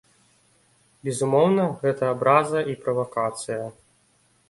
Безумоўна, 1.09 1.63
гэта 1.83 2.03
абраза 2.17 2.67
і 2.75 2.77
правакацыя. 2.87 3.65